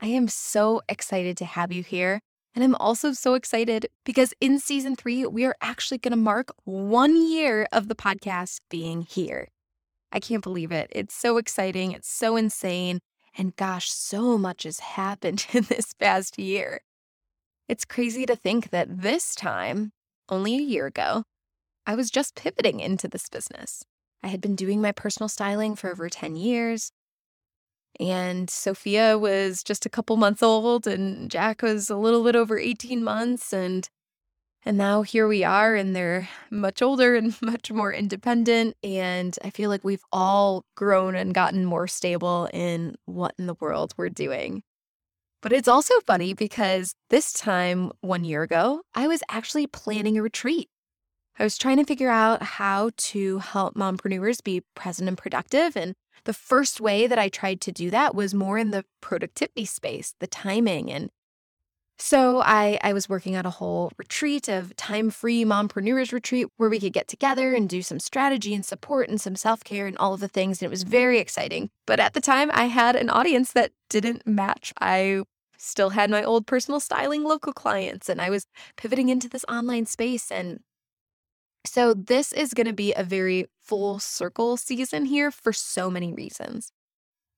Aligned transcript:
I 0.00 0.08
am 0.08 0.28
so 0.28 0.82
excited 0.88 1.36
to 1.38 1.44
have 1.44 1.72
you 1.72 1.82
here. 1.82 2.20
And 2.54 2.64
I'm 2.64 2.74
also 2.76 3.12
so 3.12 3.34
excited 3.34 3.86
because 4.04 4.32
in 4.40 4.58
season 4.58 4.96
three, 4.96 5.26
we 5.26 5.44
are 5.44 5.56
actually 5.60 5.98
going 5.98 6.12
to 6.12 6.16
mark 6.16 6.52
one 6.64 7.30
year 7.30 7.68
of 7.70 7.88
the 7.88 7.94
podcast 7.94 8.60
being 8.70 9.02
here. 9.02 9.48
I 10.10 10.20
can't 10.20 10.42
believe 10.42 10.72
it. 10.72 10.88
It's 10.92 11.14
so 11.14 11.36
exciting. 11.36 11.92
It's 11.92 12.08
so 12.08 12.36
insane. 12.36 13.00
And 13.36 13.54
gosh, 13.56 13.90
so 13.90 14.38
much 14.38 14.62
has 14.62 14.80
happened 14.80 15.46
in 15.52 15.64
this 15.64 15.92
past 15.92 16.38
year. 16.38 16.80
It's 17.68 17.84
crazy 17.84 18.24
to 18.26 18.36
think 18.36 18.70
that 18.70 19.02
this 19.02 19.34
time, 19.34 19.92
only 20.28 20.56
a 20.56 20.62
year 20.62 20.86
ago, 20.86 21.24
I 21.86 21.94
was 21.94 22.10
just 22.10 22.34
pivoting 22.34 22.80
into 22.80 23.08
this 23.08 23.28
business. 23.28 23.84
I 24.22 24.28
had 24.28 24.40
been 24.40 24.56
doing 24.56 24.80
my 24.80 24.92
personal 24.92 25.28
styling 25.28 25.76
for 25.76 25.90
over 25.90 26.08
10 26.08 26.36
years. 26.36 26.90
And 27.98 28.50
Sophia 28.50 29.18
was 29.18 29.62
just 29.62 29.86
a 29.86 29.90
couple 29.90 30.16
months 30.16 30.42
old, 30.42 30.86
and 30.86 31.30
Jack 31.30 31.62
was 31.62 31.88
a 31.90 31.96
little 31.96 32.24
bit 32.24 32.36
over 32.36 32.58
18 32.58 33.02
months. 33.02 33.52
And 33.52 33.88
and 34.64 34.76
now 34.76 35.02
here 35.02 35.28
we 35.28 35.44
are, 35.44 35.76
and 35.76 35.94
they're 35.94 36.28
much 36.50 36.82
older 36.82 37.14
and 37.14 37.34
much 37.42 37.70
more 37.70 37.92
independent. 37.92 38.76
And 38.82 39.38
I 39.44 39.50
feel 39.50 39.70
like 39.70 39.84
we've 39.84 40.04
all 40.12 40.64
grown 40.76 41.14
and 41.14 41.32
gotten 41.32 41.64
more 41.64 41.86
stable 41.86 42.48
in 42.52 42.96
what 43.04 43.34
in 43.38 43.46
the 43.46 43.56
world 43.60 43.94
we're 43.96 44.08
doing. 44.08 44.62
But 45.40 45.52
it's 45.52 45.68
also 45.68 45.94
funny 46.00 46.34
because 46.34 46.94
this 47.10 47.32
time, 47.32 47.92
one 48.00 48.24
year 48.24 48.42
ago, 48.42 48.82
I 48.94 49.06
was 49.06 49.22
actually 49.30 49.68
planning 49.68 50.18
a 50.18 50.22
retreat. 50.22 50.68
I 51.38 51.44
was 51.44 51.56
trying 51.56 51.76
to 51.76 51.84
figure 51.84 52.10
out 52.10 52.42
how 52.42 52.90
to 52.96 53.38
help 53.38 53.76
mompreneurs 53.76 54.42
be 54.42 54.62
present 54.74 55.06
and 55.06 55.16
productive. 55.16 55.76
And 55.76 55.94
the 56.24 56.32
first 56.32 56.80
way 56.80 57.06
that 57.06 57.18
I 57.18 57.28
tried 57.28 57.60
to 57.62 57.72
do 57.72 57.90
that 57.90 58.14
was 58.14 58.34
more 58.34 58.58
in 58.58 58.70
the 58.70 58.84
productivity 59.00 59.64
space, 59.64 60.14
the 60.18 60.26
timing. 60.26 60.90
And 60.90 61.10
so 61.98 62.42
I, 62.42 62.78
I 62.82 62.92
was 62.92 63.08
working 63.08 63.36
on 63.36 63.46
a 63.46 63.50
whole 63.50 63.90
retreat 63.96 64.48
of 64.48 64.76
time-free 64.76 65.44
mompreneurs 65.44 66.12
retreat 66.12 66.48
where 66.56 66.68
we 66.68 66.80
could 66.80 66.92
get 66.92 67.08
together 67.08 67.54
and 67.54 67.68
do 67.68 67.80
some 67.80 68.00
strategy 68.00 68.54
and 68.54 68.64
support 68.64 69.08
and 69.08 69.20
some 69.20 69.36
self-care 69.36 69.86
and 69.86 69.96
all 69.96 70.14
of 70.14 70.20
the 70.20 70.28
things. 70.28 70.60
And 70.60 70.66
it 70.66 70.70
was 70.70 70.82
very 70.82 71.18
exciting. 71.18 71.70
But 71.86 72.00
at 72.00 72.12
the 72.12 72.20
time 72.20 72.50
I 72.52 72.66
had 72.66 72.96
an 72.96 73.08
audience 73.08 73.52
that 73.52 73.72
didn't 73.88 74.26
match. 74.26 74.74
I 74.80 75.22
still 75.56 75.90
had 75.90 76.10
my 76.10 76.22
old 76.22 76.46
personal 76.46 76.80
styling 76.80 77.24
local 77.24 77.52
clients 77.52 78.10
and 78.10 78.20
I 78.20 78.28
was 78.28 78.46
pivoting 78.76 79.08
into 79.08 79.28
this 79.28 79.44
online 79.48 79.86
space 79.86 80.30
and 80.30 80.60
so, 81.66 81.94
this 81.94 82.32
is 82.32 82.54
going 82.54 82.66
to 82.66 82.72
be 82.72 82.92
a 82.94 83.02
very 83.02 83.46
full 83.62 83.98
circle 83.98 84.56
season 84.56 85.06
here 85.06 85.30
for 85.30 85.52
so 85.52 85.90
many 85.90 86.12
reasons. 86.12 86.72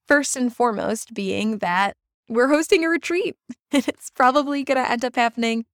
First 0.06 0.36
and 0.36 0.54
foremost, 0.54 1.14
being 1.14 1.58
that 1.58 1.96
we're 2.28 2.48
hosting 2.48 2.84
a 2.84 2.88
retreat, 2.88 3.36
and 3.72 3.86
it's 3.88 4.10
probably 4.10 4.64
going 4.64 4.82
to 4.82 4.90
end 4.90 5.04
up 5.04 5.16
happening 5.16 5.64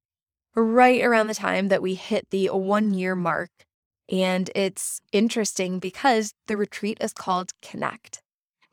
right 0.54 1.02
around 1.02 1.26
the 1.26 1.34
time 1.34 1.68
that 1.68 1.82
we 1.82 1.94
hit 1.94 2.30
the 2.30 2.48
one 2.48 2.94
year 2.94 3.14
mark. 3.14 3.50
And 4.10 4.50
it's 4.54 5.00
interesting 5.12 5.78
because 5.78 6.34
the 6.46 6.56
retreat 6.56 6.98
is 7.00 7.12
called 7.12 7.52
Connect. 7.62 8.20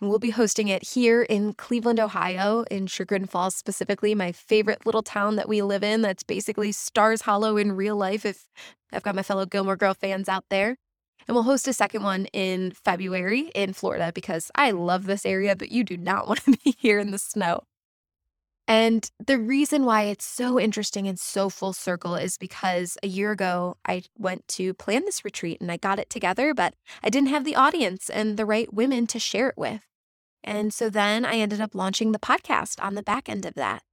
We'll 0.01 0.17
be 0.17 0.31
hosting 0.31 0.67
it 0.67 0.83
here 0.83 1.21
in 1.21 1.53
Cleveland, 1.53 1.99
Ohio, 1.99 2.63
in 2.71 2.87
Chagrin 2.87 3.27
Falls 3.27 3.53
specifically, 3.53 4.15
my 4.15 4.31
favorite 4.31 4.83
little 4.83 5.03
town 5.03 5.35
that 5.35 5.47
we 5.47 5.61
live 5.61 5.83
in 5.83 6.01
that's 6.01 6.23
basically 6.23 6.71
Stars 6.71 7.21
Hollow 7.21 7.55
in 7.55 7.73
real 7.73 7.95
life, 7.95 8.25
if 8.25 8.47
I've 8.91 9.03
got 9.03 9.13
my 9.13 9.21
fellow 9.21 9.45
Gilmore 9.45 9.75
Girl 9.75 9.93
fans 9.93 10.27
out 10.27 10.45
there. 10.49 10.77
And 11.27 11.35
we'll 11.35 11.43
host 11.43 11.67
a 11.67 11.73
second 11.73 12.01
one 12.01 12.25
in 12.33 12.71
February 12.71 13.51
in 13.53 13.73
Florida 13.73 14.11
because 14.11 14.49
I 14.55 14.71
love 14.71 15.05
this 15.05 15.23
area, 15.23 15.55
but 15.55 15.71
you 15.71 15.83
do 15.83 15.97
not 15.97 16.27
want 16.27 16.43
to 16.45 16.57
be 16.63 16.75
here 16.79 16.97
in 16.97 17.11
the 17.11 17.19
snow. 17.19 17.61
And 18.67 19.07
the 19.23 19.37
reason 19.37 19.85
why 19.85 20.03
it's 20.03 20.25
so 20.25 20.59
interesting 20.59 21.07
and 21.07 21.19
so 21.19 21.47
full 21.47 21.73
circle 21.73 22.15
is 22.15 22.39
because 22.39 22.97
a 23.03 23.07
year 23.07 23.29
ago, 23.29 23.77
I 23.85 24.01
went 24.17 24.47
to 24.49 24.73
plan 24.73 25.05
this 25.05 25.23
retreat 25.23 25.61
and 25.61 25.71
I 25.71 25.77
got 25.77 25.99
it 25.99 26.09
together, 26.09 26.55
but 26.55 26.73
I 27.03 27.09
didn't 27.09 27.29
have 27.29 27.45
the 27.45 27.55
audience 27.55 28.09
and 28.09 28.35
the 28.35 28.47
right 28.47 28.73
women 28.73 29.05
to 29.05 29.19
share 29.19 29.49
it 29.49 29.57
with. 29.57 29.90
And 30.43 30.73
so 30.73 30.89
then 30.89 31.25
I 31.25 31.35
ended 31.35 31.61
up 31.61 31.75
launching 31.75 32.11
the 32.11 32.19
podcast 32.19 32.83
on 32.83 32.95
the 32.95 33.03
back 33.03 33.29
end 33.29 33.45
of 33.45 33.53
that. 33.55 33.83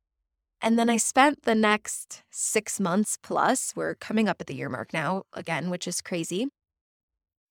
And 0.60 0.78
then 0.78 0.90
I 0.90 0.96
spent 0.96 1.42
the 1.42 1.54
next 1.54 2.22
six 2.30 2.80
months 2.80 3.16
plus, 3.22 3.72
we're 3.76 3.94
coming 3.94 4.28
up 4.28 4.40
at 4.40 4.48
the 4.48 4.54
year 4.54 4.68
mark 4.68 4.92
now, 4.92 5.22
again, 5.32 5.70
which 5.70 5.86
is 5.86 6.00
crazy. 6.00 6.48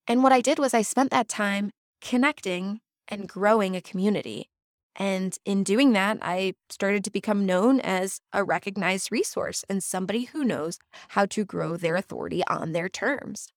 And 0.06 0.22
what 0.22 0.32
I 0.32 0.40
did 0.40 0.58
was 0.58 0.74
I 0.74 0.82
spent 0.82 1.10
that 1.10 1.28
time 1.28 1.70
connecting 2.00 2.80
and 3.08 3.28
growing 3.28 3.74
a 3.74 3.80
community. 3.80 4.50
And 4.94 5.36
in 5.44 5.62
doing 5.62 5.92
that, 5.92 6.18
I 6.20 6.54
started 6.68 7.04
to 7.04 7.10
become 7.10 7.46
known 7.46 7.80
as 7.80 8.20
a 8.32 8.42
recognized 8.44 9.12
resource 9.12 9.64
and 9.68 9.82
somebody 9.82 10.24
who 10.24 10.44
knows 10.44 10.78
how 11.10 11.24
to 11.26 11.44
grow 11.44 11.76
their 11.76 11.96
authority 11.96 12.42
on 12.46 12.72
their 12.72 12.88
terms. 12.88 13.52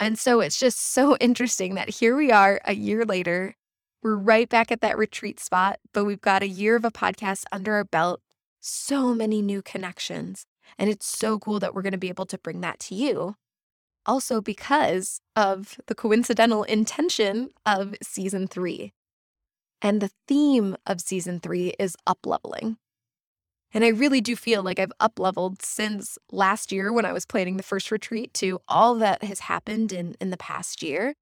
And 0.00 0.18
so 0.18 0.40
it's 0.40 0.58
just 0.58 0.78
so 0.80 1.16
interesting 1.20 1.74
that 1.74 1.90
here 1.90 2.16
we 2.16 2.32
are 2.32 2.60
a 2.64 2.74
year 2.74 3.04
later 3.04 3.54
we're 4.02 4.16
right 4.16 4.48
back 4.48 4.70
at 4.70 4.80
that 4.80 4.98
retreat 4.98 5.40
spot, 5.40 5.78
but 5.92 6.04
we've 6.04 6.20
got 6.20 6.42
a 6.42 6.48
year 6.48 6.76
of 6.76 6.84
a 6.84 6.90
podcast 6.90 7.44
under 7.52 7.74
our 7.74 7.84
belt, 7.84 8.20
so 8.60 9.14
many 9.14 9.42
new 9.42 9.62
connections. 9.62 10.46
And 10.78 10.90
it's 10.90 11.06
so 11.06 11.38
cool 11.38 11.58
that 11.60 11.74
we're 11.74 11.82
going 11.82 11.92
to 11.92 11.98
be 11.98 12.08
able 12.08 12.26
to 12.26 12.38
bring 12.38 12.60
that 12.60 12.78
to 12.80 12.94
you. 12.94 13.36
Also, 14.06 14.40
because 14.40 15.20
of 15.34 15.78
the 15.86 15.94
coincidental 15.94 16.62
intention 16.62 17.50
of 17.66 17.94
season 18.02 18.46
three. 18.46 18.92
And 19.80 20.00
the 20.00 20.10
theme 20.26 20.76
of 20.86 21.00
season 21.00 21.40
three 21.40 21.74
is 21.78 21.96
up 22.06 22.26
leveling. 22.26 22.78
And 23.72 23.84
I 23.84 23.88
really 23.88 24.20
do 24.20 24.34
feel 24.34 24.62
like 24.62 24.78
I've 24.78 24.92
up 24.98 25.18
leveled 25.18 25.62
since 25.62 26.18
last 26.32 26.72
year 26.72 26.92
when 26.92 27.04
I 27.04 27.12
was 27.12 27.26
planning 27.26 27.58
the 27.58 27.62
first 27.62 27.90
retreat 27.90 28.32
to 28.34 28.60
all 28.66 28.94
that 28.96 29.22
has 29.22 29.40
happened 29.40 29.92
in, 29.92 30.16
in 30.20 30.30
the 30.30 30.38
past 30.38 30.82
year. 30.82 31.14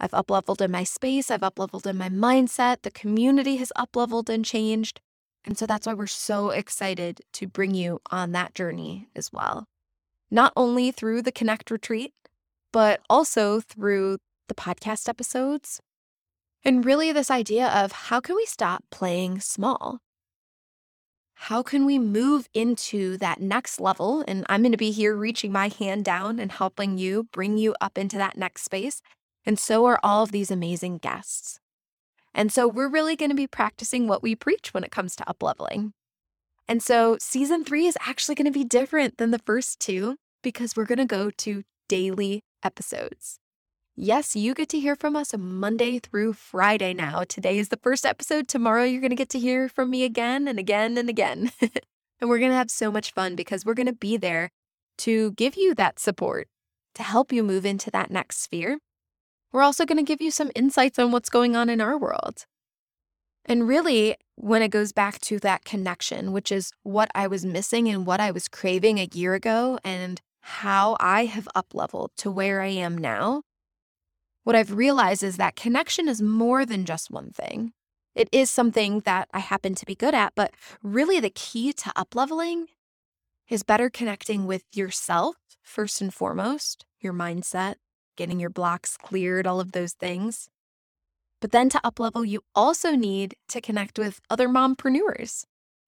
I've 0.00 0.12
upleveled 0.12 0.60
in 0.60 0.70
my 0.70 0.84
space, 0.84 1.30
I've 1.30 1.40
upleveled 1.40 1.86
in 1.86 1.96
my 1.96 2.08
mindset, 2.08 2.82
the 2.82 2.90
community 2.90 3.56
has 3.56 3.72
upleveled 3.76 4.28
and 4.28 4.44
changed. 4.44 5.00
And 5.44 5.56
so 5.56 5.66
that's 5.66 5.86
why 5.86 5.94
we're 5.94 6.06
so 6.06 6.50
excited 6.50 7.20
to 7.34 7.46
bring 7.46 7.74
you 7.74 8.00
on 8.10 8.32
that 8.32 8.54
journey 8.54 9.08
as 9.16 9.32
well. 9.32 9.66
Not 10.30 10.52
only 10.56 10.90
through 10.90 11.22
the 11.22 11.32
Connect 11.32 11.70
retreat, 11.70 12.12
but 12.72 13.00
also 13.08 13.60
through 13.60 14.18
the 14.48 14.54
podcast 14.54 15.08
episodes. 15.08 15.80
And 16.64 16.84
really, 16.84 17.12
this 17.12 17.30
idea 17.30 17.68
of 17.68 17.92
how 17.92 18.20
can 18.20 18.36
we 18.36 18.44
stop 18.44 18.84
playing 18.90 19.40
small? 19.40 20.00
How 21.34 21.62
can 21.62 21.86
we 21.86 21.98
move 21.98 22.48
into 22.52 23.16
that 23.18 23.40
next 23.40 23.80
level? 23.80 24.24
And 24.26 24.44
I'm 24.48 24.62
going 24.62 24.72
to 24.72 24.78
be 24.78 24.90
here 24.90 25.14
reaching 25.14 25.52
my 25.52 25.68
hand 25.68 26.04
down 26.04 26.40
and 26.40 26.50
helping 26.50 26.98
you 26.98 27.28
bring 27.32 27.56
you 27.56 27.76
up 27.80 27.96
into 27.96 28.18
that 28.18 28.36
next 28.36 28.64
space 28.64 29.00
and 29.48 29.58
so 29.58 29.86
are 29.86 29.98
all 30.02 30.22
of 30.22 30.30
these 30.30 30.50
amazing 30.50 30.98
guests. 30.98 31.58
And 32.34 32.52
so 32.52 32.68
we're 32.68 32.90
really 32.90 33.16
going 33.16 33.30
to 33.30 33.34
be 33.34 33.46
practicing 33.46 34.06
what 34.06 34.22
we 34.22 34.34
preach 34.34 34.74
when 34.74 34.84
it 34.84 34.90
comes 34.90 35.16
to 35.16 35.24
upleveling. 35.24 35.92
And 36.68 36.82
so 36.82 37.16
season 37.18 37.64
three 37.64 37.86
is 37.86 37.96
actually 38.06 38.34
going 38.34 38.44
to 38.44 38.58
be 38.58 38.62
different 38.62 39.16
than 39.16 39.30
the 39.30 39.38
first 39.38 39.80
two 39.80 40.16
because 40.42 40.76
we're 40.76 40.84
going 40.84 40.98
to 40.98 41.06
go 41.06 41.30
to 41.30 41.62
daily 41.88 42.44
episodes. 42.62 43.38
Yes, 43.96 44.36
you 44.36 44.52
get 44.52 44.68
to 44.68 44.78
hear 44.78 44.94
from 44.94 45.16
us 45.16 45.32
Monday 45.34 45.98
through 45.98 46.34
Friday 46.34 46.92
now. 46.92 47.24
Today 47.26 47.56
is 47.56 47.70
the 47.70 47.80
first 47.82 48.04
episode. 48.04 48.48
Tomorrow, 48.48 48.84
you're 48.84 49.00
going 49.00 49.08
to 49.08 49.16
get 49.16 49.30
to 49.30 49.38
hear 49.38 49.70
from 49.70 49.88
me 49.88 50.04
again 50.04 50.46
and 50.46 50.58
again 50.58 50.98
and 50.98 51.08
again. 51.08 51.52
and 51.62 52.28
we're 52.28 52.38
going 52.38 52.50
to 52.50 52.56
have 52.56 52.70
so 52.70 52.92
much 52.92 53.14
fun 53.14 53.34
because 53.34 53.64
we're 53.64 53.72
going 53.72 53.86
to 53.86 53.94
be 53.94 54.18
there 54.18 54.50
to 54.98 55.32
give 55.32 55.56
you 55.56 55.74
that 55.74 55.98
support, 55.98 56.48
to 56.94 57.02
help 57.02 57.32
you 57.32 57.42
move 57.42 57.64
into 57.64 57.90
that 57.90 58.10
next 58.10 58.42
sphere, 58.42 58.78
we're 59.52 59.62
also 59.62 59.86
going 59.86 59.98
to 59.98 60.04
give 60.04 60.20
you 60.20 60.30
some 60.30 60.50
insights 60.54 60.98
on 60.98 61.10
what's 61.10 61.30
going 61.30 61.56
on 61.56 61.68
in 61.68 61.80
our 61.80 61.98
world. 61.98 62.46
And 63.44 63.66
really, 63.66 64.16
when 64.34 64.60
it 64.62 64.70
goes 64.70 64.92
back 64.92 65.20
to 65.22 65.38
that 65.40 65.64
connection, 65.64 66.32
which 66.32 66.52
is 66.52 66.70
what 66.82 67.10
I 67.14 67.26
was 67.26 67.46
missing 67.46 67.88
and 67.88 68.04
what 68.04 68.20
I 68.20 68.30
was 68.30 68.46
craving 68.46 68.98
a 68.98 69.08
year 69.12 69.34
ago, 69.34 69.78
and 69.82 70.20
how 70.40 70.96
I 71.00 71.24
have 71.24 71.48
upleveled 71.56 72.10
to 72.18 72.30
where 72.30 72.60
I 72.60 72.68
am 72.68 72.96
now, 72.96 73.42
what 74.44 74.56
I've 74.56 74.74
realized 74.74 75.22
is 75.22 75.36
that 75.38 75.56
connection 75.56 76.08
is 76.08 76.22
more 76.22 76.64
than 76.64 76.84
just 76.84 77.10
one 77.10 77.30
thing. 77.30 77.72
It 78.14 78.28
is 78.32 78.50
something 78.50 79.00
that 79.00 79.28
I 79.32 79.38
happen 79.38 79.74
to 79.74 79.86
be 79.86 79.94
good 79.94 80.14
at, 80.14 80.32
but 80.34 80.52
really 80.82 81.20
the 81.20 81.30
key 81.30 81.72
to 81.72 81.92
up 81.96 82.14
leveling 82.14 82.66
is 83.48 83.62
better 83.62 83.88
connecting 83.88 84.46
with 84.46 84.64
yourself 84.72 85.36
first 85.62 86.00
and 86.00 86.12
foremost, 86.12 86.84
your 87.00 87.12
mindset, 87.12 87.76
getting 88.18 88.38
your 88.38 88.50
blocks 88.50 88.98
cleared, 88.98 89.46
all 89.46 89.60
of 89.60 89.72
those 89.72 89.94
things. 89.94 90.50
But 91.40 91.52
then 91.52 91.70
to 91.70 91.80
up 91.82 91.98
level, 91.98 92.24
you 92.24 92.42
also 92.54 92.90
need 92.96 93.36
to 93.48 93.60
connect 93.62 93.98
with 93.98 94.20
other 94.28 94.48
mompreneurs 94.48 95.44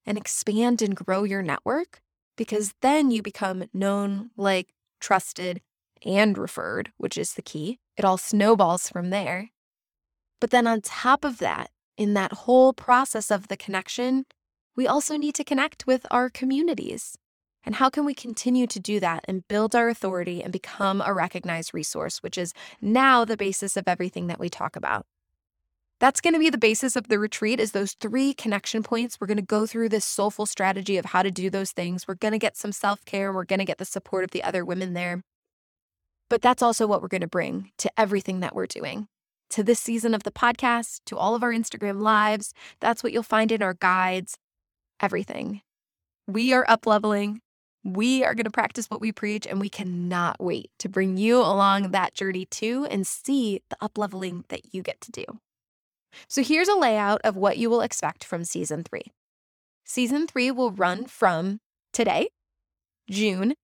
and 0.07 0.17
expand 0.17 0.81
and 0.81 0.97
grow 0.97 1.25
your 1.25 1.43
network 1.43 2.01
because 2.37 2.73
then 2.81 3.11
you 3.11 3.21
become 3.21 3.65
known, 3.75 4.31
like, 4.37 4.69
trusted, 5.01 5.61
and 6.07 6.39
referred, 6.39 6.93
which 6.97 7.19
is 7.19 7.35
the 7.35 7.43
key. 7.43 7.79
It 7.97 8.05
all 8.05 8.17
snowballs 8.17 8.89
from 8.89 9.11
there. 9.11 9.51
But 10.41 10.51
then 10.51 10.67
on 10.67 10.81
top 10.81 11.25
of 11.25 11.39
that, 11.39 11.71
in 11.99 12.15
that 12.15 12.33
whole 12.33 12.73
process 12.73 13.31
of 13.31 13.49
the 13.49 13.59
connection, 13.59 14.25
we 14.75 14.87
also 14.87 15.19
need 15.19 15.35
to 15.35 15.45
connect 15.45 15.87
with 15.87 16.07
our 16.11 16.31
communities. 16.31 17.19
And 17.65 17.75
how 17.75 17.91
can 17.91 18.05
we 18.05 18.15
continue 18.15 18.67
to 18.67 18.81
do 18.81 19.01
that 19.01 19.25
and 19.29 19.47
build 19.47 19.75
our 19.75 19.89
authority 19.89 20.43
and 20.43 20.53
become 20.53 21.03
a 21.05 21.13
recognized 21.13 21.75
resource, 21.75 22.23
which 22.23 22.39
is 22.39 22.55
now 22.81 23.25
the 23.25 23.37
basis 23.37 23.77
of 23.77 23.87
everything 23.87 24.29
that 24.29 24.41
we 24.41 24.49
talk 24.49 24.77
about? 24.77 25.05
That's 26.01 26.23
going 26.23 26.33
to 26.33 26.41
be 26.41 26.49
the 26.49 26.57
basis 26.57 26.97
of 26.97 27.09
the 27.09 27.19
retreat 27.19 27.61
is 27.61 27.73
those 27.73 27.93
three 27.93 28.33
connection 28.33 28.83
points. 28.83 29.19
We're 29.21 29.27
going 29.27 29.37
to 29.37 29.43
go 29.43 29.67
through 29.67 29.91
this 29.91 30.07
soulful 30.07 30.47
strategy 30.47 30.97
of 30.97 31.05
how 31.05 31.23
to 31.23 31.31
do 31.31 31.51
those 31.51 31.73
things. 31.73 32.09
We're 32.09 32.15
going 32.15 32.33
to 32.33 32.39
get 32.39 32.57
some 32.57 32.73
self-care, 32.73 33.33
we're 33.33 33.45
going 33.45 33.59
to 33.59 33.67
get 33.67 33.77
the 33.77 33.85
support 33.85 34.25
of 34.25 34.31
the 34.31 34.43
other 34.43 34.65
women 34.65 34.95
there. 34.95 35.23
But 36.31 36.41
that's 36.41 36.63
also 36.63 36.87
what 36.87 37.03
we're 37.03 37.09
going 37.09 37.21
to 37.21 37.27
bring 37.27 37.73
to 37.79 37.91
everything 37.99 38.41
that 38.41 38.55
we're 38.55 38.67
doing. 38.67 39.09
To 39.51 39.63
this 39.63 39.81
season 39.81 40.15
of 40.15 40.23
the 40.23 40.31
podcast, 40.31 41.01
to 41.07 41.19
all 41.19 41.35
of 41.35 41.43
our 41.43 41.53
Instagram 41.53 42.01
lives, 42.01 42.55
that's 42.81 43.03
what 43.03 43.13
you'll 43.13 43.23
find 43.23 43.53
in 43.53 43.63
our 43.63 43.75
guides, 43.75 44.39
everything. 45.01 45.61
We 46.27 46.55
are 46.55 46.65
up 46.67 46.87
leveling. 46.87 47.43
We 47.83 48.23
are 48.25 48.35
going 48.35 48.45
to 48.45 48.51
practice 48.51 48.91
what 48.91 49.01
we 49.01 49.11
preach, 49.11 49.47
and 49.47 49.59
we 49.59 49.71
cannot 49.71 50.39
wait 50.39 50.71
to 50.79 50.89
bring 50.89 51.17
you 51.17 51.39
along 51.39 51.91
that 51.91 52.15
journey 52.15 52.45
too 52.45 52.87
and 52.91 53.07
see 53.07 53.63
the 53.71 53.77
upleveling 53.77 54.47
that 54.49 54.75
you 54.75 54.83
get 54.83 55.01
to 55.03 55.11
do. 55.11 55.25
So 56.29 56.43
here's 56.43 56.69
a 56.69 56.75
layout 56.75 57.21
of 57.25 57.37
what 57.37 57.57
you 57.57 57.71
will 57.71 57.81
expect 57.81 58.25
from 58.25 58.45
season 58.45 58.85
three. 58.85 59.13
Season 59.85 60.27
three 60.27 60.51
will 60.51 60.73
run 60.73 61.07
from 61.07 61.61
today, 61.93 62.29
June, 63.09 63.55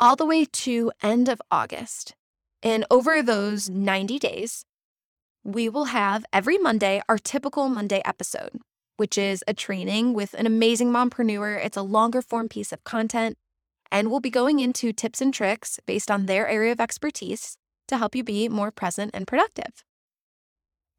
all 0.00 0.16
the 0.16 0.26
way 0.26 0.44
to 0.44 0.90
end 1.02 1.28
of 1.28 1.40
August. 1.50 2.14
And 2.62 2.84
over 2.90 3.22
those 3.22 3.70
90 3.70 4.18
days, 4.18 4.64
we 5.44 5.68
will 5.68 5.86
have 5.86 6.24
every 6.32 6.58
Monday 6.58 7.02
our 7.08 7.18
typical 7.18 7.68
Monday 7.68 8.02
episode, 8.04 8.58
which 8.96 9.16
is 9.16 9.42
a 9.46 9.54
training 9.54 10.12
with 10.12 10.34
an 10.34 10.46
amazing 10.46 10.90
mompreneur. 10.90 11.64
It's 11.64 11.76
a 11.76 11.82
longer 11.82 12.20
form 12.20 12.48
piece 12.48 12.72
of 12.72 12.84
content, 12.84 13.38
and 13.90 14.10
we'll 14.10 14.20
be 14.20 14.30
going 14.30 14.60
into 14.60 14.92
tips 14.92 15.20
and 15.20 15.32
tricks 15.34 15.80
based 15.86 16.10
on 16.10 16.26
their 16.26 16.48
area 16.48 16.72
of 16.72 16.80
expertise 16.80 17.56
to 17.88 17.98
help 17.98 18.14
you 18.14 18.22
be 18.22 18.48
more 18.48 18.70
present 18.70 19.10
and 19.14 19.26
productive. 19.26 19.84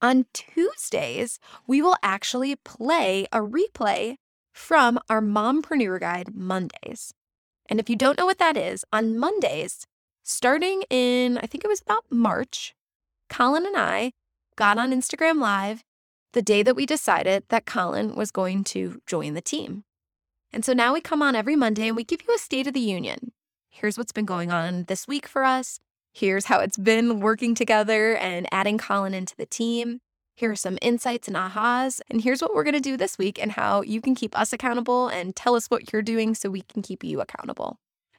On 0.01 0.25
Tuesdays, 0.33 1.39
we 1.67 1.81
will 1.81 1.95
actually 2.01 2.55
play 2.55 3.27
a 3.31 3.39
replay 3.39 4.15
from 4.51 4.99
our 5.09 5.21
Mompreneur 5.21 5.99
Guide 5.99 6.35
Mondays. 6.35 7.13
And 7.69 7.79
if 7.79 7.89
you 7.89 7.95
don't 7.95 8.17
know 8.17 8.25
what 8.25 8.39
that 8.39 8.57
is, 8.57 8.83
on 8.91 9.17
Mondays, 9.17 9.85
starting 10.23 10.83
in, 10.89 11.37
I 11.37 11.45
think 11.45 11.63
it 11.63 11.69
was 11.69 11.81
about 11.81 12.03
March, 12.09 12.75
Colin 13.29 13.65
and 13.65 13.77
I 13.77 14.11
got 14.55 14.77
on 14.77 14.91
Instagram 14.91 15.39
Live 15.39 15.83
the 16.33 16.41
day 16.41 16.63
that 16.63 16.75
we 16.75 16.85
decided 16.85 17.43
that 17.49 17.65
Colin 17.65 18.15
was 18.15 18.31
going 18.31 18.63
to 18.63 19.01
join 19.05 19.33
the 19.33 19.41
team. 19.41 19.83
And 20.53 20.65
so 20.65 20.73
now 20.73 20.93
we 20.93 21.01
come 21.01 21.21
on 21.21 21.35
every 21.35 21.55
Monday 21.55 21.87
and 21.87 21.95
we 21.95 22.03
give 22.03 22.21
you 22.27 22.35
a 22.35 22.37
State 22.37 22.67
of 22.67 22.73
the 22.73 22.79
Union. 22.79 23.31
Here's 23.69 23.97
what's 23.97 24.11
been 24.11 24.25
going 24.25 24.51
on 24.51 24.83
this 24.85 25.07
week 25.07 25.27
for 25.27 25.43
us. 25.43 25.79
Here's 26.13 26.45
how 26.45 26.59
it's 26.59 26.77
been 26.77 27.21
working 27.21 27.55
together 27.55 28.17
and 28.17 28.47
adding 28.51 28.77
Colin 28.77 29.13
into 29.13 29.35
the 29.37 29.45
team. 29.45 29.99
Here 30.35 30.51
are 30.51 30.55
some 30.55 30.77
insights 30.81 31.27
and 31.27 31.37
ahas. 31.37 32.01
And 32.09 32.21
here's 32.21 32.41
what 32.41 32.53
we're 32.53 32.63
going 32.63 32.73
to 32.73 32.81
do 32.81 32.97
this 32.97 33.17
week 33.17 33.41
and 33.41 33.53
how 33.53 33.81
you 33.81 34.01
can 34.01 34.13
keep 34.13 34.37
us 34.37 34.51
accountable 34.51 35.07
and 35.07 35.35
tell 35.35 35.55
us 35.55 35.67
what 35.67 35.93
you're 35.93 36.01
doing 36.01 36.35
so 36.35 36.49
we 36.49 36.63
can 36.63 36.81
keep 36.81 37.03
you 37.03 37.21
accountable. 37.21 37.77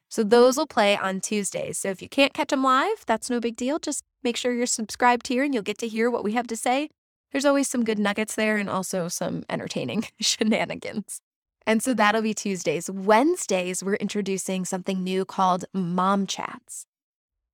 So 0.09 0.23
those 0.23 0.57
will 0.57 0.67
play 0.67 0.97
on 0.97 1.21
Tuesdays. 1.21 1.79
So 1.79 1.89
if 1.89 2.01
you 2.01 2.09
can't 2.09 2.35
catch 2.35 2.49
them 2.49 2.63
live, 2.63 3.05
that's 3.07 3.31
no 3.31 3.41
big 3.41 3.57
deal. 3.57 3.79
Just 3.79 4.05
make 4.23 4.37
sure 4.37 4.53
you're 4.53 4.67
subscribed 4.67 5.29
here 5.29 5.43
and 5.43 5.53
you'll 5.53 5.63
get 5.63 5.79
to 5.79 5.89
hear 5.89 6.11
what 6.11 6.25
we 6.25 6.33
have 6.33 6.47
to 6.49 6.57
say. 6.57 6.91
There's 7.31 7.47
always 7.47 7.69
some 7.69 7.83
good 7.83 7.99
nuggets 7.99 8.35
there 8.35 8.57
and 8.59 8.69
also 8.69 9.09
some 9.09 9.45
entertaining 9.49 10.05
shenanigans. 10.21 11.21
And 11.67 11.83
so 11.83 11.95
that'll 11.95 12.23
be 12.23 12.35
Tuesdays. 12.35 12.91
Wednesdays, 12.91 13.83
we're 13.83 13.95
introducing 13.95 14.65
something 14.65 15.03
new 15.03 15.25
called 15.25 15.65
Mom 15.73 16.27
Chats. 16.27 16.87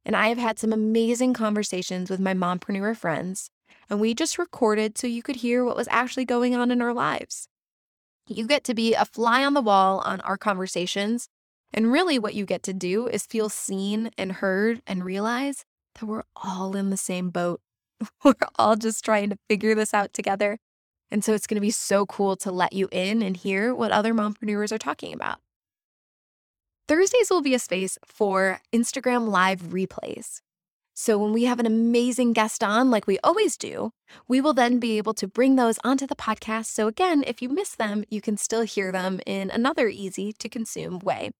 And 0.05 0.16
I 0.16 0.28
have 0.28 0.38
had 0.38 0.58
some 0.58 0.72
amazing 0.72 1.34
conversations 1.34 2.08
with 2.08 2.20
my 2.20 2.32
mompreneur 2.32 2.96
friends, 2.96 3.50
and 3.90 4.00
we 4.00 4.14
just 4.14 4.38
recorded 4.38 4.96
so 4.96 5.06
you 5.06 5.22
could 5.22 5.37
hear 5.37 5.64
what 5.64 5.76
was 5.76 5.88
actually 5.90 6.25
going 6.25 6.55
on 6.55 6.70
in 6.70 6.81
our 6.81 6.94
lives. 6.94 7.49
You 8.26 8.46
get 8.46 8.64
to 8.64 8.75
be 8.75 8.94
a 8.94 9.05
fly 9.05 9.44
on 9.44 9.55
the 9.55 9.62
wall 9.62 10.00
on 10.00 10.20
our 10.20 10.37
conversations. 10.37 11.28
And 11.72 11.93
really, 11.93 12.19
what 12.19 12.34
you 12.34 12.46
get 12.46 12.62
to 12.64 12.72
do 12.72 13.06
is 13.06 13.26
feel 13.26 13.49
seen 13.49 14.11
and 14.16 14.32
heard 14.32 14.82
and 14.87 15.04
realize 15.04 15.64
that 15.94 16.06
we're 16.06 16.25
all 16.37 16.76
in 16.76 16.90
the 16.90 16.96
same 16.96 17.31
boat. 17.31 17.61
We're 18.25 18.34
all 18.56 18.76
just 18.76 19.04
trying 19.04 19.31
to 19.31 19.38
figure 19.49 19.75
this 19.75 19.93
out 19.93 20.14
together. 20.14 20.58
And 21.10 21.25
so 21.25 21.32
it's 21.34 21.46
going 21.46 21.56
to 21.56 21.60
be 21.60 21.70
so 21.70 22.06
cool 22.06 22.37
to 22.37 22.52
let 22.52 22.72
you 22.72 22.88
in 22.93 23.22
and 23.22 23.37
hear 23.37 23.75
what 23.75 23.93
other 23.93 24.12
mompreneurs 24.12 24.72
are 24.72 24.78
talking 24.78 25.14
about. 25.14 25.38
Thursdays 26.87 27.31
will 27.31 27.43
be 27.43 27.55
a 27.55 27.58
space 27.58 27.99
for 28.05 28.60
Instagram 28.72 29.28
live 29.28 29.62
replays. 29.62 30.40
So 30.94 31.16
when 31.16 31.32
we 31.32 31.44
have 31.44 31.60
an 31.60 31.66
amazing 31.66 32.32
guest 32.32 32.64
on, 32.64 32.90
like 32.90 33.06
we 33.06 33.20
always 33.22 33.56
do, 33.56 33.93
we 34.26 34.40
will 34.40 34.52
then 34.52 34.81
be 34.81 34.99
able 34.99 35.14
to 35.14 35.28
bring 35.28 35.55
those 35.55 35.78
onto 35.84 36.08
the 36.08 36.16
podcast. 36.16 36.66
So 36.66 36.88
again, 36.88 37.22
if 37.26 37.40
you 37.40 37.49
miss 37.49 37.75
them, 37.76 38.04
you 38.08 38.20
can 38.20 38.37
still 38.37 38.62
hear 38.62 38.90
them 38.90 39.20
in 39.25 39.49
another 39.50 39.87
easy 39.87 40.32
to 40.32 40.49
consume 40.49 40.99
way. 40.99 41.31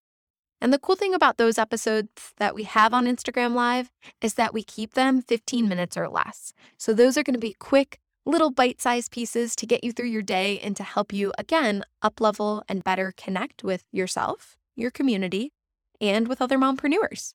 And 0.61 0.73
the 0.73 0.79
cool 0.79 0.97
thing 0.97 1.15
about 1.15 1.39
those 1.39 1.59
episodes 1.59 2.35
that 2.37 2.55
we 2.55 2.65
have 2.65 2.95
on 2.95 3.07
Instagram 3.07 3.55
Live 3.55 3.91
is 4.21 4.35
that 4.35 4.55
we 4.55 4.63
keep 4.63 4.95
them 4.95 5.23
15 5.23 5.69
minutes 5.69 5.97
or 5.97 6.09
less. 6.09 6.53
So 6.77 6.93
those 6.93 7.17
are 7.17 7.23
going 7.23 7.35
to 7.35 7.41
be 7.41 7.57
quick, 7.59 7.99
little 8.29 8.51
bite 8.51 8.81
sized 8.81 9.11
pieces 9.11 9.57
to 9.57 9.67
get 9.67 9.83
you 9.83 9.93
through 9.93 10.09
your 10.09 10.23
day 10.23 10.61
and 10.61 10.77
to 10.77 10.85
help 10.85 11.13
you, 11.13 11.33
again, 11.39 11.83
up 12.03 12.21
level 12.21 12.63
and 12.69 12.85
better 12.85 13.13
connect 13.17 13.65
with 13.65 13.85
yourself 13.91 14.59
your 14.79 14.91
community, 14.91 15.53
and 16.01 16.29
with 16.29 16.41
other 16.41 16.57
mompreneurs. 16.57 17.35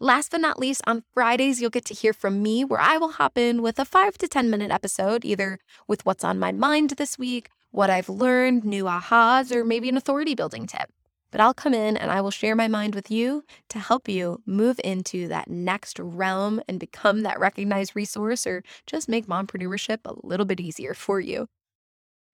Last 0.00 0.30
but 0.30 0.40
not 0.40 0.58
least, 0.58 0.80
on 0.86 1.04
Fridays, 1.12 1.60
you'll 1.60 1.68
get 1.68 1.84
to 1.86 1.94
hear 1.94 2.14
from 2.14 2.42
me 2.42 2.64
where 2.64 2.80
I 2.80 2.96
will 2.96 3.12
hop 3.12 3.36
in 3.36 3.60
with 3.60 3.78
a 3.78 3.84
five 3.84 4.16
to 4.18 4.26
10 4.26 4.48
minute 4.48 4.70
episode, 4.70 5.24
either 5.26 5.58
with 5.86 6.06
what's 6.06 6.24
on 6.24 6.38
my 6.38 6.52
mind 6.52 6.90
this 6.90 7.18
week, 7.18 7.50
what 7.70 7.90
I've 7.90 8.08
learned, 8.08 8.64
new 8.64 8.84
ahas, 8.84 9.54
or 9.54 9.62
maybe 9.62 9.90
an 9.90 9.98
authority 9.98 10.34
building 10.34 10.66
tip. 10.66 10.90
But 11.30 11.40
I'll 11.40 11.54
come 11.54 11.74
in 11.74 11.96
and 11.96 12.10
I 12.10 12.20
will 12.20 12.30
share 12.30 12.56
my 12.56 12.66
mind 12.66 12.94
with 12.94 13.10
you 13.10 13.44
to 13.68 13.78
help 13.78 14.08
you 14.08 14.42
move 14.46 14.80
into 14.82 15.28
that 15.28 15.48
next 15.48 15.98
realm 15.98 16.60
and 16.68 16.80
become 16.80 17.22
that 17.22 17.38
recognized 17.38 17.94
resource 17.94 18.46
or 18.46 18.64
just 18.86 19.08
make 19.08 19.26
mompreneurship 19.26 19.98
a 20.04 20.14
little 20.26 20.46
bit 20.46 20.60
easier 20.60 20.94
for 20.94 21.20
you. 21.20 21.46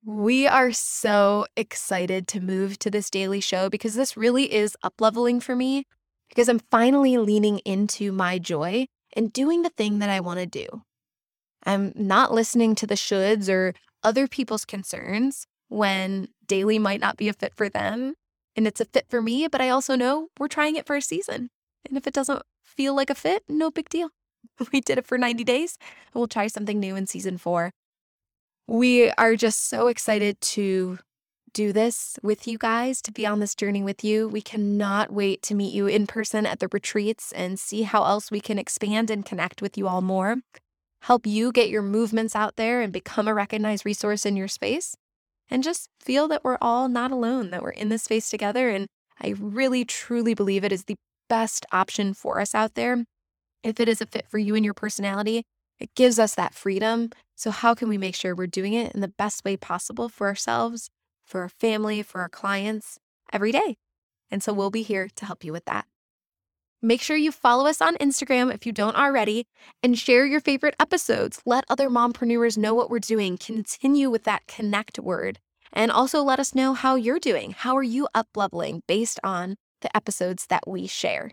We 0.05 0.47
are 0.47 0.73
so 0.73 1.47
excited 1.57 2.29
to 2.29 2.41
move 2.41 2.79
to 2.79 2.91
this 2.91 3.11
daily 3.11 3.41
show 3.41 3.69
because 3.69 3.95
this 3.95 4.17
really 4.17 4.53
is 4.53 4.77
up 4.83 5.01
leveling 5.01 5.41
for 5.41 5.57
me 5.57 5.85
because 6.29 6.49
I'm 6.49 6.61
finally 6.71 7.19
leaning 7.19 7.59
into 7.61 8.13
my 8.13 8.39
joy 8.39 8.87
and 9.15 9.33
doing 9.33 9.63
the 9.63 9.71
thing 9.71 9.99
that 9.99 10.11
I 10.11 10.21
want 10.21 10.41
to 10.41 10.47
do. 10.47 10.83
I'm 11.65 11.93
not 11.97 12.33
listening 12.33 12.75
to 12.77 12.87
the 12.87 12.95
shoulds 12.95 13.49
or 13.49 13.75
other 14.03 14.29
people's 14.29 14.65
concerns 14.65 15.47
when 15.69 16.29
daily 16.47 16.79
might 16.79 17.01
not 17.01 17.17
be 17.17 17.29
a 17.29 17.33
fit 17.33 17.53
for 17.55 17.69
them 17.69 18.15
and 18.57 18.67
it's 18.67 18.81
a 18.81 18.87
fit 18.87 19.07
for 19.09 19.21
me, 19.21 19.47
but 19.49 19.61
I 19.61 19.69
also 19.69 19.95
know 19.95 20.29
we're 20.39 20.49
trying 20.49 20.77
it 20.77 20.87
for 20.87 20.97
a 20.97 21.03
season. 21.03 21.51
And 21.87 21.97
if 21.97 22.07
it 22.07 22.15
doesn't 22.15 22.43
feel 22.65 22.95
like 22.95 23.11
a 23.11 23.15
fit, 23.15 23.45
no 23.49 23.71
big 23.71 23.89
deal. 23.89 24.11
We 24.73 24.81
did 24.81 24.97
it 24.97 25.07
for 25.07 25.19
90 25.19 25.45
days 25.45 25.77
and 26.07 26.15
we'll 26.15 26.29
try 26.29 26.47
something 26.47 26.81
new 26.81 26.97
in 26.97 27.07
season 27.07 27.37
four. 27.37 27.73
We 28.67 29.11
are 29.13 29.37
just 29.37 29.69
so 29.69 29.89
excited 29.89 30.41
to 30.41 30.99
do 31.53 31.73
this 31.73 32.19
with 32.23 32.47
you 32.47 32.59
guys, 32.59 33.01
to 33.03 33.13
be 33.13 33.27
on 33.27 33.41
this 33.41 33.55
journey 33.55 33.83
with 33.83 34.05
you. 34.05 34.29
We 34.29 34.43
cannot 34.43 35.13
wait 35.13 35.43
to 35.43 35.55
meet 35.55 35.73
you 35.73 35.87
in 35.87 36.07
person 36.07 36.47
at 36.47 36.61
the 36.61 36.69
retreats 36.71 37.33
and 37.33 37.59
see 37.59 37.83
how 37.83 38.05
else 38.05 38.31
we 38.31 38.41
can 38.41 38.59
expand 38.59 39.11
and 39.11 39.25
connect 39.25 39.63
with 39.63 39.79
you 39.79 39.89
all 39.89 40.03
more, 40.03 40.37
help 41.03 41.27
you 41.27 41.53
get 41.53 41.71
your 41.71 41.83
movements 41.83 42.37
out 42.37 42.57
there 42.57 42.83
and 42.83 42.93
become 42.93 43.27
a 43.27 43.35
recognized 43.35 43.87
resource 43.87 44.27
in 44.27 44.37
your 44.37 44.49
space, 44.49 44.97
and 45.51 45.63
just 45.63 45.89
feel 46.01 46.29
that 46.29 46.45
we're 46.45 46.59
all 46.61 46.89
not 46.89 47.11
alone, 47.11 47.51
that 47.51 47.63
we're 47.63 47.71
in 47.71 47.89
this 47.89 48.05
space 48.05 48.31
together. 48.31 48.69
And 48.71 48.87
I 49.21 49.35
really, 49.39 49.85
truly 49.85 50.35
believe 50.35 50.65
it 50.65 50.73
is 50.73 50.85
the 50.85 50.97
best 51.29 51.67
option 51.73 52.15
for 52.15 52.41
us 52.41 52.55
out 52.55 52.75
there. 52.75 53.05
If 53.63 53.81
it 53.81 53.89
is 53.89 54.01
a 54.01 54.07
fit 54.07 54.27
for 54.29 54.39
you 54.39 54.55
and 54.55 54.65
your 54.65 54.75
personality, 54.75 55.45
it 55.79 55.95
gives 55.95 56.19
us 56.19 56.35
that 56.35 56.55
freedom 56.55 57.11
So, 57.37 57.51
how 57.51 57.75
can 57.75 57.89
we 57.89 57.99
make 57.99 58.15
sure 58.15 58.35
we're 58.35 58.47
doing 58.47 58.73
it 58.73 58.95
in 58.95 59.01
the 59.03 59.09
best 59.09 59.45
way 59.45 59.57
possible 59.57 60.09
for 60.09 60.27
ourselves, 60.27 60.89
for 61.27 61.43
our 61.43 61.51
family, 61.51 62.03
for 62.03 62.23
our 62.23 62.31
clients 62.31 62.99
every 63.33 63.53
day? 63.53 63.77
And 64.31 64.43
so, 64.43 64.53
we'll 64.55 64.71
be 64.71 64.83
here 64.83 65.09
to 65.17 65.27
help 65.27 65.45
you 65.45 65.53
with 65.53 65.67
that. 65.67 65.87
Make 66.87 67.03
sure 67.03 67.17
you 67.17 67.33
follow 67.33 67.67
us 67.67 67.83
on 67.83 67.97
Instagram 67.97 68.55
if 68.55 68.65
you 68.65 68.71
don't 68.71 68.95
already 68.95 69.49
and 69.83 69.99
share 69.99 70.25
your 70.25 70.39
favorite 70.39 70.77
episodes. 70.79 71.43
Let 71.45 71.65
other 71.69 71.91
mompreneurs 71.91 72.57
know 72.57 72.75
what 72.75 72.91
we're 72.91 73.01
doing. 73.01 73.39
Continue 73.39 74.09
with 74.09 74.23
that 74.23 74.47
connect 74.47 75.01
word. 75.01 75.41
And 75.73 75.91
also 75.91 76.23
let 76.23 76.39
us 76.39 76.55
know 76.55 76.75
how 76.75 76.95
you're 76.95 77.19
doing. 77.19 77.51
How 77.59 77.77
are 77.77 77.83
you 77.83 78.07
up 78.15 78.29
leveling 78.37 78.85
based 78.87 79.19
on 79.25 79.57
the 79.81 79.95
episodes 79.97 80.47
that 80.49 80.69
we 80.69 80.87
share? 80.87 81.33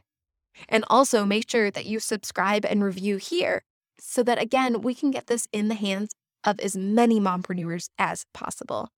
And 0.67 0.85
also 0.87 1.23
make 1.23 1.47
sure 1.47 1.69
that 1.69 1.85
you 1.85 1.99
subscribe 1.99 2.65
and 2.65 2.83
review 2.83 3.17
here 3.17 3.61
so 3.99 4.23
that, 4.23 4.41
again, 4.41 4.81
we 4.81 4.95
can 4.95 5.11
get 5.11 5.27
this 5.27 5.47
in 5.53 5.67
the 5.67 5.75
hands 5.75 6.09
of 6.43 6.59
as 6.61 6.75
many 6.75 7.19
mompreneurs 7.19 7.89
as 7.99 8.25
possible. 8.33 8.89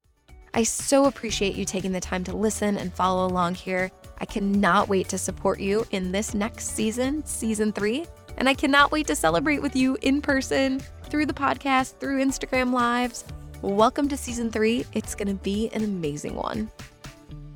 I 0.53 0.63
so 0.63 1.03
appreciate 1.03 1.55
you 1.55 1.65
taking 1.65 1.91
the 1.91 1.99
time 1.99 2.23
to 2.23 2.33
listen 2.33 2.77
and 2.77 2.93
follow 2.93 3.27
along 3.27 3.55
here. 3.55 3.91
I 4.19 4.25
cannot 4.25 4.87
wait 4.87 5.09
to 5.09 5.17
support 5.17 5.59
you 5.59 5.85
in 5.91 6.11
this 6.11 6.33
next 6.33 6.75
season, 6.75 7.25
season 7.25 7.73
three. 7.73 8.05
And 8.37 8.47
I 8.47 8.53
cannot 8.53 8.91
wait 8.91 9.07
to 9.07 9.15
celebrate 9.15 9.61
with 9.61 9.75
you 9.75 9.97
in 10.01 10.21
person, 10.21 10.79
through 11.03 11.25
the 11.25 11.33
podcast, 11.33 11.99
through 11.99 12.23
Instagram 12.23 12.73
Lives. 12.73 13.25
Welcome 13.61 14.07
to 14.09 14.17
season 14.17 14.51
three. 14.51 14.85
It's 14.93 15.15
going 15.15 15.27
to 15.27 15.43
be 15.43 15.69
an 15.73 15.83
amazing 15.83 16.35
one. 16.35 16.69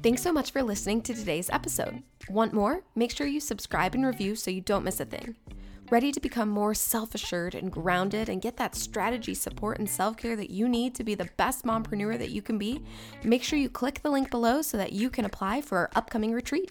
Thanks 0.01 0.21
so 0.21 0.31
much 0.31 0.51
for 0.51 0.63
listening 0.63 1.01
to 1.03 1.13
today's 1.13 1.49
episode. 1.49 2.01
Want 2.29 2.53
more? 2.53 2.81
Make 2.95 3.11
sure 3.11 3.27
you 3.27 3.39
subscribe 3.39 3.95
and 3.95 4.05
review 4.05 4.35
so 4.35 4.51
you 4.51 4.61
don't 4.61 4.83
miss 4.83 4.99
a 4.99 5.05
thing. 5.05 5.35
Ready 5.91 6.11
to 6.11 6.19
become 6.19 6.49
more 6.49 6.75
self 6.75 7.15
assured 7.15 7.55
and 7.55 7.71
grounded 7.71 8.29
and 8.29 8.43
get 8.43 8.57
that 8.57 8.75
strategy, 8.75 9.33
support, 9.33 9.79
and 9.79 9.89
self 9.89 10.17
care 10.17 10.35
that 10.35 10.51
you 10.51 10.69
need 10.69 10.93
to 10.95 11.03
be 11.03 11.15
the 11.15 11.29
best 11.35 11.65
mompreneur 11.65 12.15
that 12.19 12.29
you 12.29 12.43
can 12.43 12.59
be? 12.59 12.83
Make 13.23 13.41
sure 13.41 13.57
you 13.57 13.69
click 13.69 14.03
the 14.03 14.11
link 14.11 14.29
below 14.29 14.61
so 14.61 14.77
that 14.77 14.93
you 14.93 15.09
can 15.09 15.25
apply 15.25 15.61
for 15.61 15.79
our 15.79 15.89
upcoming 15.95 16.31
retreat. 16.31 16.69